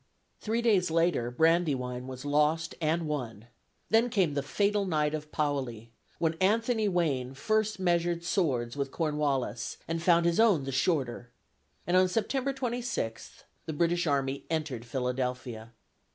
Three 0.39 0.63
days 0.63 0.89
later 0.89 1.29
Brandywine 1.29 2.07
was 2.07 2.25
lost 2.25 2.73
and 2.81 3.07
won; 3.07 3.45
then 3.91 4.09
came 4.09 4.33
the 4.33 4.41
fatal 4.41 4.83
night 4.83 5.13
of 5.13 5.31
Paoli, 5.31 5.91
when 6.17 6.33
Anthony 6.41 6.89
Wayne 6.89 7.35
first 7.35 7.79
measured 7.79 8.23
swords 8.23 8.75
with 8.75 8.89
Cornwallis, 8.89 9.77
and 9.87 10.01
found 10.01 10.25
his 10.25 10.39
own 10.39 10.63
the 10.63 10.71
shorter: 10.71 11.29
and 11.85 11.95
on 11.95 12.07
September 12.07 12.51
26th, 12.51 13.43
the 13.67 13.73
British 13.73 14.07
army 14.07 14.43
entered 14.49 14.85
Philadelphia. 14.85 15.71